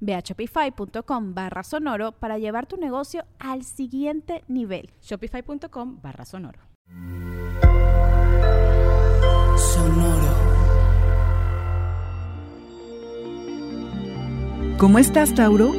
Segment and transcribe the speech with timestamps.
[0.00, 4.90] Ve a shopify.com barra sonoro para llevar tu negocio al siguiente nivel.
[5.02, 6.60] Shopify.com barra sonoro.
[9.56, 10.28] Sonoro.
[14.78, 15.72] ¿Cómo estás, Tauro?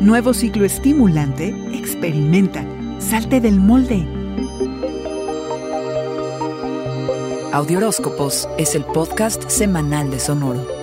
[0.00, 1.48] Nuevo ciclo estimulante.
[1.72, 2.64] Experimenta.
[3.00, 4.06] Salte del molde.
[7.52, 10.75] Audioróscopos es el podcast semanal de Sonoro.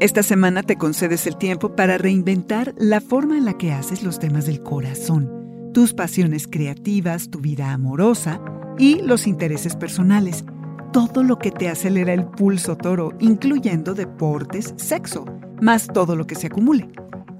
[0.00, 4.18] Esta semana te concedes el tiempo para reinventar la forma en la que haces los
[4.18, 5.30] temas del corazón,
[5.74, 8.40] tus pasiones creativas, tu vida amorosa
[8.78, 10.46] y los intereses personales.
[10.94, 15.26] Todo lo que te acelera el pulso toro, incluyendo deportes, sexo,
[15.60, 16.88] más todo lo que se acumule.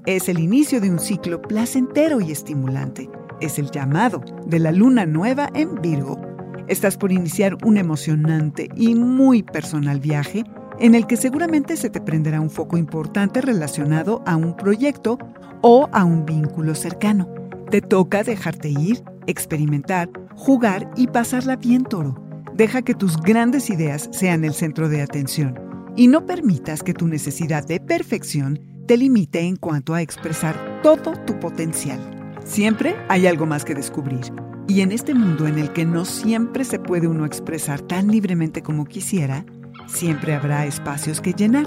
[0.05, 3.09] Es el inicio de un ciclo placentero y estimulante.
[3.39, 6.21] Es el llamado de la luna nueva en Virgo.
[6.67, 10.43] Estás por iniciar un emocionante y muy personal viaje
[10.81, 15.19] en el que seguramente se te prenderá un foco importante relacionado a un proyecto
[15.61, 17.29] o a un vínculo cercano.
[17.69, 22.15] Te toca dejarte ir, experimentar, jugar y pasarla bien, toro.
[22.55, 25.57] Deja que tus grandes ideas sean el centro de atención
[25.95, 31.13] y no permitas que tu necesidad de perfección te limite en cuanto a expresar todo
[31.27, 31.99] tu potencial.
[32.43, 34.33] Siempre hay algo más que descubrir.
[34.67, 38.63] Y en este mundo en el que no siempre se puede uno expresar tan libremente
[38.63, 39.45] como quisiera,
[39.93, 41.65] Siempre habrá espacios que llenar.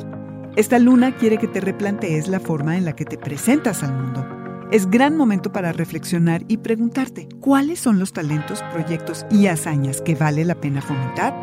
[0.56, 4.26] Esta luna quiere que te replantees la forma en la que te presentas al mundo.
[4.72, 10.14] Es gran momento para reflexionar y preguntarte cuáles son los talentos, proyectos y hazañas que
[10.14, 11.34] vale la pena fomentar.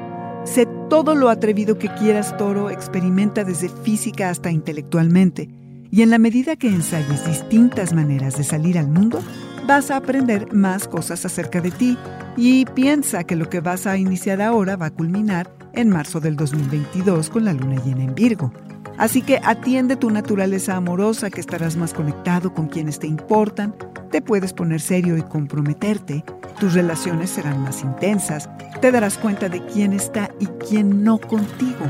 [0.43, 5.49] Sé todo lo atrevido que quieras, toro, experimenta desde física hasta intelectualmente.
[5.91, 9.21] Y en la medida que ensayes distintas maneras de salir al mundo,
[9.67, 11.97] vas a aprender más cosas acerca de ti
[12.35, 16.35] y piensa que lo que vas a iniciar ahora va a culminar en marzo del
[16.35, 18.51] 2022 con la luna llena en Virgo.
[18.97, 23.73] Así que atiende tu naturaleza amorosa que estarás más conectado con quienes te importan,
[24.11, 26.23] te puedes poner serio y comprometerte,
[26.59, 28.49] tus relaciones serán más intensas,
[28.81, 31.85] te darás cuenta de quién está y quién no contigo.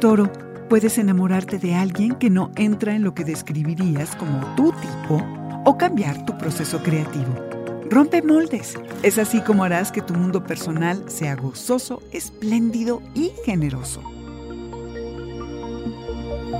[0.00, 0.30] Toro,
[0.68, 5.22] puedes enamorarte de alguien que no entra en lo que describirías como tu tipo
[5.64, 7.53] o cambiar tu proceso creativo.
[7.90, 8.74] Rompe moldes.
[9.02, 14.02] Es así como harás que tu mundo personal sea gozoso, espléndido y generoso.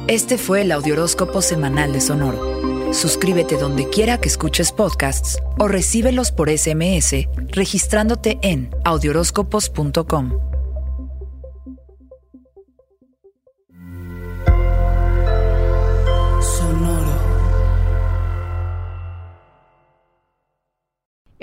[0.06, 2.92] Este fue el Audioróscopo Semanal de Sonoro.
[2.92, 10.53] Suscríbete donde quiera que escuches podcasts o recíbelos por SMS registrándote en audioróscopos.com.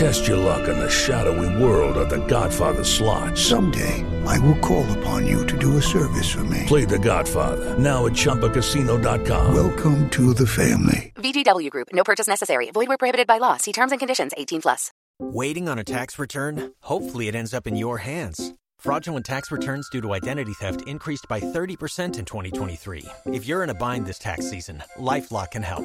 [0.00, 3.36] Test your luck in the shadowy world of The Godfather slot.
[3.36, 6.64] Someday, I will call upon you to do a service for me.
[6.66, 9.54] Play The Godfather now at ChumbaCasino.com.
[9.54, 11.12] Welcome to the family.
[11.16, 11.88] VGW Group.
[11.92, 12.70] No purchase necessary.
[12.70, 13.58] Void where prohibited by law.
[13.58, 14.32] See terms and conditions.
[14.38, 14.90] 18 plus.
[15.18, 16.72] Waiting on a tax return?
[16.80, 18.54] Hopefully, it ends up in your hands.
[18.78, 23.04] Fraudulent tax returns due to identity theft increased by 30% in 2023.
[23.26, 25.84] If you're in a bind this tax season, LifeLock can help.